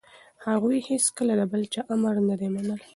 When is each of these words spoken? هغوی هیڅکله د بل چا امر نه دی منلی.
هغوی 0.45 0.77
هیڅکله 0.89 1.33
د 1.39 1.41
بل 1.51 1.63
چا 1.73 1.81
امر 1.93 2.15
نه 2.29 2.35
دی 2.39 2.47
منلی. 2.55 2.81